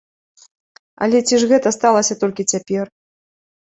Але 1.05 1.17
ці 1.27 1.35
ж 1.45 1.51
гэта 1.53 1.77
сталася 1.79 2.19
толькі 2.25 2.51
цяпер? 2.57 2.85